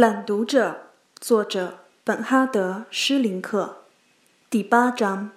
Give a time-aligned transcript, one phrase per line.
[0.00, 3.82] 朗读者，作者本哈德·施林克，
[4.48, 5.32] 第八章。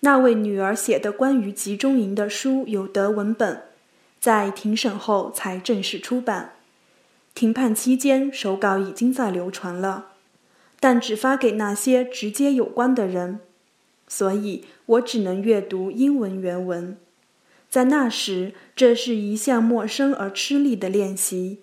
[0.00, 3.62] 那位女儿写的关于集中营的书有德文本，
[4.20, 6.56] 在庭审后才正式出版。
[7.32, 10.08] 庭判期间，手稿已经在流传了，
[10.78, 13.40] 但只发给那些直接有关的人，
[14.06, 16.98] 所以我只能阅读英文原文。
[17.70, 21.60] 在那时，这是一项陌生而吃力的练习。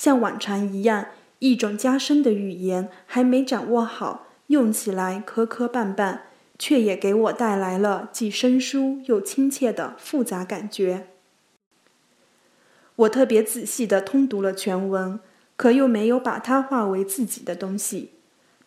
[0.00, 1.08] 像往常一样，
[1.40, 6.20] 一种加深的语言还没掌握好，用起来磕磕绊绊，
[6.58, 11.08] 却也给我带来了既生疏又亲切的复杂感觉。
[12.96, 15.20] 我特别仔细地通读了全文，
[15.56, 18.12] 可又没有把它化为自己的东西。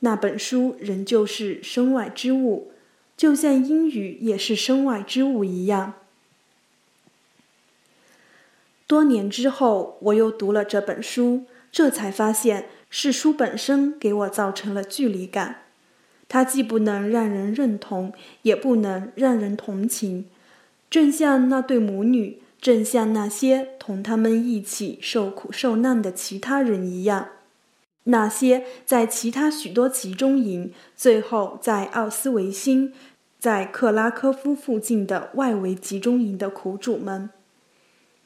[0.01, 2.73] 那本书仍旧是身外之物，
[3.17, 5.95] 就像英语也是身外之物一样。
[8.85, 15.61] 多年之后，我又读了这本书，这才发现是书本身给我造成了距离感。
[16.27, 20.25] 它既不能让人认同，也不能让人同情，
[20.89, 27.29] 正像那对母女，正像那些同他们一起受苦受难的其他人一样，
[28.05, 32.93] 那些在其他许多集中营，最后在奥斯维辛，
[33.37, 37.29] 在克拉科夫附近的外围集中营的苦主们。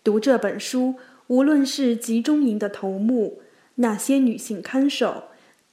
[0.07, 0.95] 读这本书，
[1.27, 3.41] 无论是集中营的头目，
[3.75, 5.25] 那些女性看守，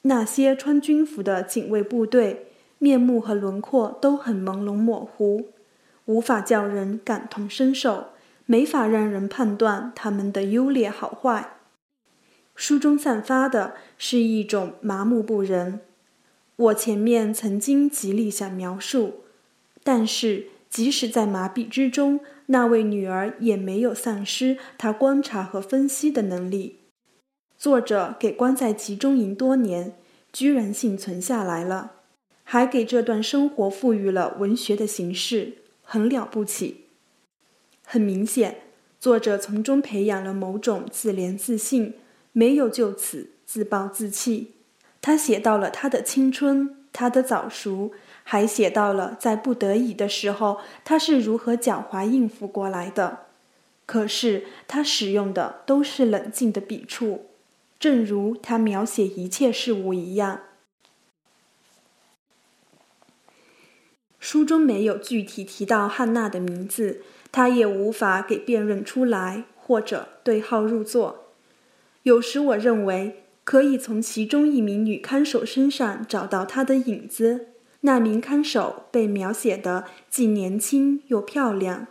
[0.03, 5.51] 那些穿军服的警卫部队，面目和轮廓都很朦胧模糊，
[6.07, 8.07] 无法叫人感同身受，
[8.45, 11.59] 没法让人判断他们的优劣好坏。
[12.57, 15.79] 书中散发的是一种麻木不仁。
[16.57, 19.21] 我前面曾经极力想描述，
[19.85, 22.19] 但是即使在麻痹之中。
[22.47, 26.81] 那位女儿也没有丧失她观察和分析的能力。
[27.57, 29.95] 作者给关在集中营多年，
[30.33, 31.93] 居然幸存下来了，
[32.43, 36.87] 还给这段生活赋予了文学的形式，很了不起。
[37.87, 38.63] 很明显，
[38.99, 41.95] 作者从中培养了某种自怜自信，
[42.33, 44.55] 没有就此自暴自弃。
[45.01, 47.93] 他写到了他的青春，他的早熟。
[48.25, 53.27] 还写到了在不得已的时候，他是如何狡猾应付过来的。
[53.87, 57.27] 可是他使用的都是冷静的笔触，
[57.79, 60.41] 正如他描写一切事物一样。
[64.19, 71.27] 书中没有具体提到汉娜的名字，他也无法给辨认出来或者对号入座。
[72.05, 77.49] 有时我认为可以从其中一名女看守身上找到她的影子。
[77.87, 81.87] 那名看守被描写的既年轻又漂亮，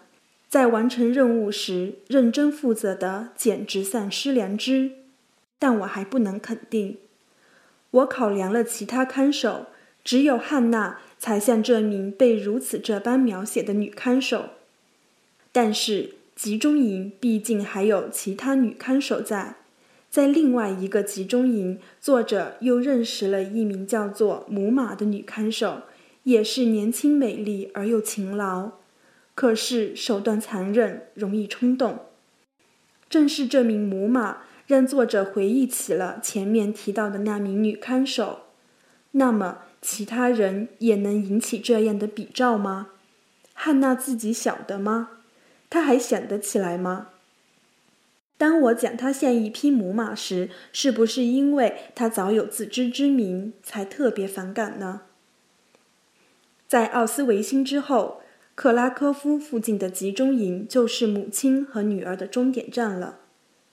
[0.49, 4.93] 在完成任务时认真负责的简直丧失良知。
[5.59, 6.97] 但我还不能肯定。
[7.91, 9.67] 我考量了其他看守，
[10.03, 14.49] 只有汉娜才像这名被如此这般描写的女看守。
[15.51, 19.57] 但是集中营毕竟还有其他女看守在。
[20.13, 25.81] 在另外一个集中营，作者又认识了一名叫做母马的女看守，
[26.21, 28.73] 也是年轻美丽而又勤劳，
[29.33, 31.97] 可是手段残忍，容易冲动。
[33.09, 38.41] 正是这名母马，让作者回忆起了前面提到的那名女看守。
[39.13, 42.89] 那么，其他人也能引起这样的比照吗？
[43.55, 45.09] 汉娜自己晓得吗？
[45.71, 47.07] 她还想得起来吗？
[48.37, 55.01] 当我讲他像一匹母马时，是不是因为他早有自知之明，才特别反感呢？
[56.67, 58.21] 在奥斯维辛之后，
[58.55, 63.19] 克拉科夫附近的集中营就是母亲和女儿的终点站了。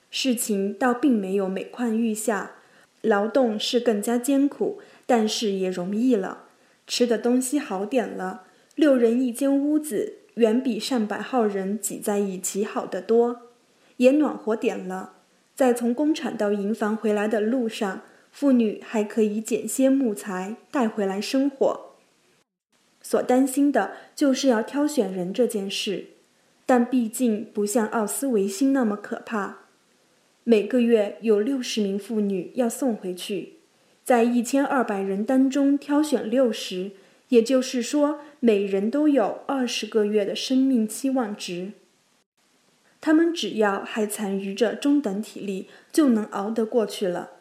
[0.09, 2.51] 事情倒并没有每况愈下，
[3.01, 6.45] 劳动是更加艰苦，但是也容易了。
[6.85, 8.43] 吃的东西好点了，
[8.75, 13.50] 六人一间屋子，远比上百号人挤在一起好得多。
[14.01, 15.13] 也暖和点了，
[15.53, 18.01] 在从工厂到营房回来的路上，
[18.31, 21.91] 妇女还可以捡些木材带回来生火。
[23.03, 26.05] 所担心的就是要挑选人这件事，
[26.65, 29.59] 但毕竟不像奥斯维辛那么可怕。
[30.43, 33.57] 每个月有六十名妇女要送回去，
[34.03, 36.93] 在一千二百人当中挑选六十，
[37.29, 41.73] 也就是说，每人都有二十个月的生命期望值。
[43.01, 47.31] 他们只要还残余着中等体力，就能熬得过去了；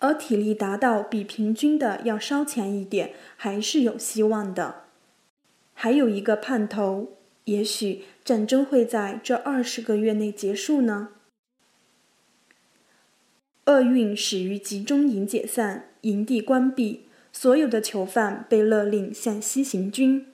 [0.00, 4.82] 而体力达到比平均的要稍强一点，还是有希望的。
[5.72, 11.10] 还有一个盼头，也许战争会在这二十个月内结束呢。
[13.66, 20.26] 厄运始于集中营解散，营地关闭，所有的囚犯被勒令向西行军。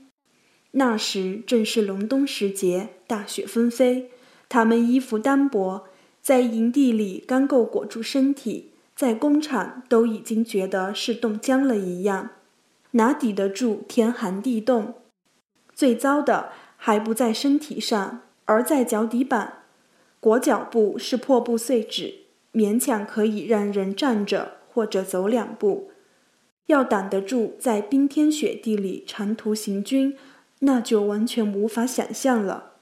[0.71, 4.11] 那时正是隆冬时节，大雪纷飞，
[4.55, 5.83] 他们衣服单薄，
[6.23, 12.31] 在营地里刚够裹住身体，在工厂都已经觉得是冻僵了一样，
[12.93, 14.95] 哪抵得住天寒地冻？
[15.75, 19.55] 最糟的还不在身体上，而在脚底板，
[20.21, 22.15] 裹脚布是破布碎纸。
[22.53, 25.91] 勉强可以让人站着或者走两步，
[26.67, 30.17] 要挡得住在冰天雪地里长途行军，
[30.61, 32.74] 那就完全无法想象了。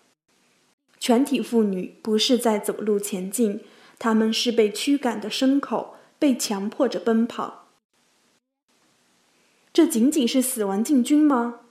[1.04, 3.64] 全体妇女不是在走路前进，
[3.98, 7.66] 她们是被驱赶的牲口，被强迫着奔跑。
[9.72, 11.62] 这仅仅是死亡进军吗？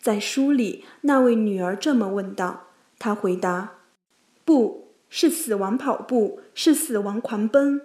[0.00, 2.68] 在书里，那位女儿这么问道。
[2.98, 3.80] 她回答
[4.46, 7.82] ：“不。”是死亡跑步，是死亡狂奔。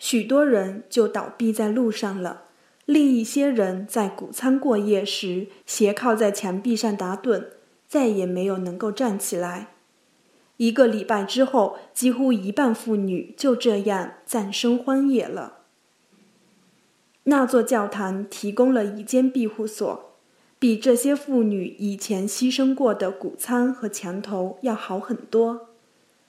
[0.00, 2.46] 许多人就倒闭在路上了，
[2.84, 7.46] 另一些人在谷仓过夜时斜靠在墙壁上打盹，
[7.88, 9.68] 再也没有能够站起来。
[10.58, 15.60] 一个礼拜之后，几乎一半妇女就这样葬身荒野了。
[17.24, 20.04] 那座教堂提供了一间庇护所。
[20.60, 25.68] 比这些妇女以前牺牲过的谷仓和墙头要好很多。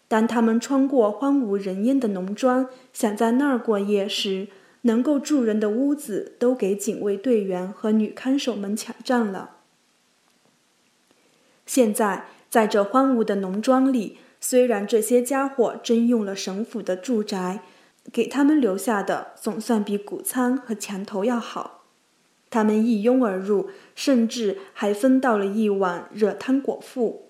[0.08, 4.50] 当他们穿过荒无人烟的农庄，想在那儿过夜时，
[4.84, 9.59] 能够住人的屋子都给警卫队员和女看守们抢占了。
[11.69, 17.62] 现在，在这荒芜的农庄里，虽然这些家伙征用了省府的住宅，
[18.12, 21.83] 给他们留下的总算比谷仓和墙头要好。
[22.50, 27.30] 他们一拥而入，甚至还分到了一碗热汤果腹。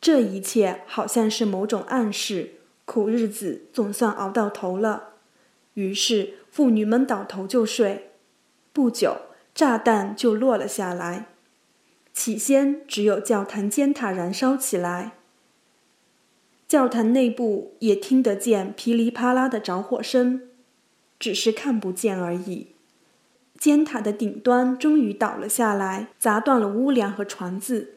[0.00, 2.52] 这一切好像是某种暗示，
[2.84, 5.14] 苦日子总算熬到头了。
[5.72, 8.12] 于是妇女们倒头就睡。
[8.72, 9.16] 不久，
[9.52, 11.33] 炸弹就落了下来。
[12.14, 15.12] 起先只有教堂尖塔燃烧起来，
[16.66, 20.40] 教堂内部也听得见噼里啪啦的着火声，
[21.18, 22.68] 只是看不见而已。
[23.58, 27.96] 尖塔的顶端终于倒了下来，砸断了屋梁和床子。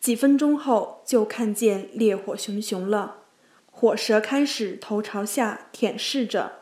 [0.00, 3.18] 几分钟后，就看见烈火熊熊了，
[3.70, 6.52] 火舌开始头朝下舔舐着，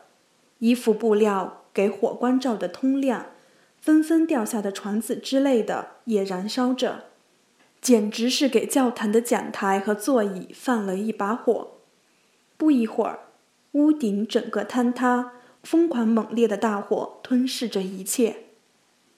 [0.59, 3.27] 衣服布料给火光照得通亮，
[3.81, 7.05] 纷纷掉下的床子之类的也燃烧着，
[7.81, 11.71] 简直是给教堂的讲台和座椅放了一把火。
[12.57, 13.19] 不一会儿，
[13.71, 15.33] 屋顶整个坍塌。
[15.61, 18.37] 疯狂猛烈的大火吞噬着一切。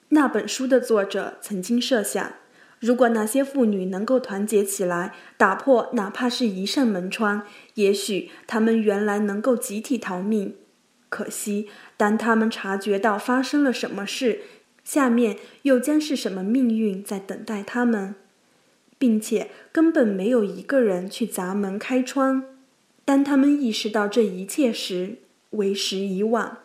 [0.09, 2.33] 那本书的作者曾经设想，
[2.79, 7.43] 如果那些妇女能够团结起来，打破哪怕是一扇门窗，
[7.75, 10.55] 也许她们原来能够集体逃命。
[11.09, 11.69] 可惜，
[12.01, 14.42] 当他们察觉到发生了什么事，
[14.83, 18.15] 下面又将是什么命运在等待他们，
[18.98, 22.44] 并且根本没有一个人去砸门开窗。
[23.06, 25.18] 当他们意识到这一切时，
[25.51, 26.57] 为时已晚。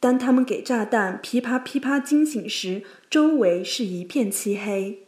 [0.00, 5.04] 当他们给炸弹噼啪噼啪惊醒时，周围是一片漆黑。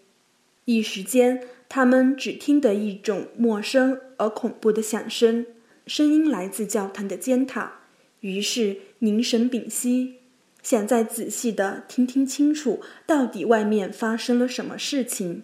[0.67, 5.45] 一时间，他们只听得一种陌生而恐怖的响声，
[5.89, 7.81] 声音来自教堂的尖塔。
[8.25, 10.15] 于是凝神屏息，
[10.63, 15.43] 想再仔细的听听清楚，到底外面发生了什么事情。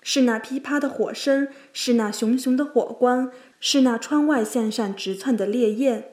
[0.00, 3.30] 是那噼啪的火声，是那熊熊的火光，
[3.60, 6.12] 是那窗外向上直窜的烈焰。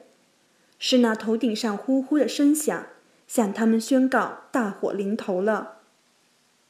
[0.78, 2.86] 是那头顶上呼呼的声响，
[3.26, 5.78] 向他们宣告大火临头了。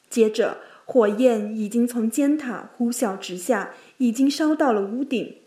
[0.09, 5.39] 接着，火焰已经从尖塔呼啸直下，已经烧到了屋顶。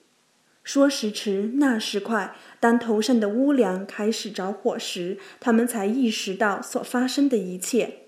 [0.67, 7.99] 说时迟，那时快，当头上的屋梁开始着火时，他们才意识到所发生的一切。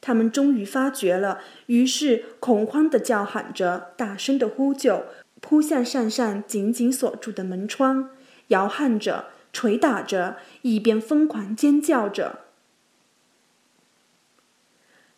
[0.00, 5.04] 他们终于发觉了，于是恐慌地叫喊着，大声地呼救，
[5.40, 8.10] 扑向扇扇紧紧锁住的门窗，
[8.48, 9.26] 摇撼着。
[9.52, 12.40] 捶打着，一边疯狂尖叫着。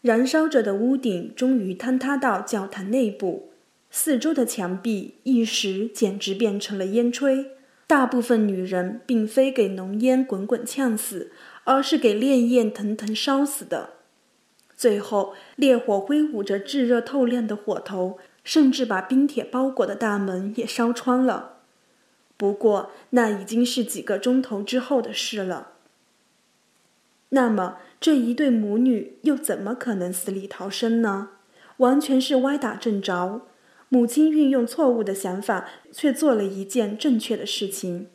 [0.02, 3.51] 燃烧着的屋顶终于坍塌到教堂内部，
[3.94, 7.48] 四周的墙壁一时简直变成了烟炊。
[7.86, 11.30] 大部分女人并非给浓烟滚滚呛死，
[11.64, 13.90] 而是给烈焰腾腾烧死的。
[14.74, 21.58] 最后，烈火挥舞着炙热透亮的火头，甚至把冰铁包裹的大门也烧穿了。
[22.38, 25.72] 不过，那已经是几个钟头之后的事了。
[27.28, 31.28] 那么，这一对母女又怎么可能死里逃生呢？
[31.76, 33.42] 完全是歪打正着。
[33.92, 38.06] 母亲运用错误的想法，却做了一件正确的事情。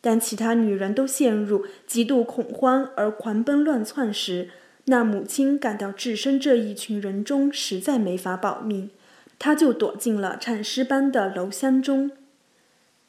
[0.00, 4.50] 当其他女人都陷入极度恐慌而狂奔乱窜时，
[4.84, 8.90] 那母亲感到置身这一群人中实在没法保命，
[9.36, 12.12] 她就躲进了产尸般的楼箱中。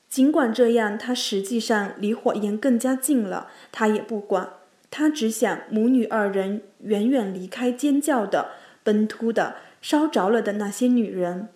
[0.09, 4.49] 尽管这样，她实际上离火焰更加近了，她也不管。
[4.89, 11.49] 她只想母女二人远远离开尖叫的、奔突的、烧着了的那些女人。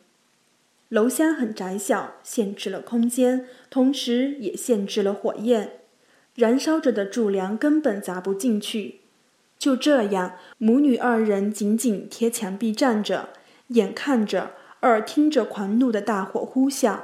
[0.92, 5.80] 楼箱很窄小，限制了空间，同时也限制了火焰。
[6.36, 9.00] 燃烧着的柱梁根本砸不进去。
[9.58, 13.30] 就这样，母女二人紧紧贴墙壁站着，
[13.68, 17.00] 眼看着、耳听着狂怒的大火呼啸。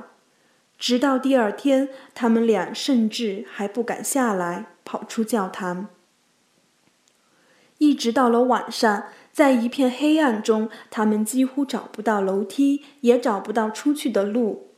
[0.78, 5.88] 直到第二天，他们俩甚至还不敢下来，跑出教堂。
[7.78, 9.06] 一直到了晚上，
[9.38, 14.70] 在一片黑暗中，他们几乎找不到楼梯，也找不到出去的路。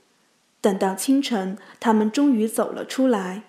[0.59, 3.43] 等到清晨，他们终于走了出来。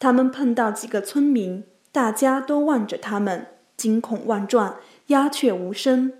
[0.00, 1.62] 他们碰到几个村民，
[1.92, 3.46] 大家都望着他们，
[3.76, 6.12] 惊恐万状，鸦雀无声。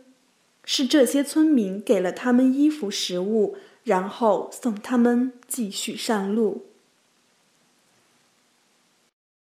[0.64, 6.67] 是这些村民给了他们衣服、食物，然后送他们继续上路。